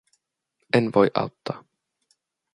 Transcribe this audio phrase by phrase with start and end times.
[0.77, 1.57] En voi auttaa.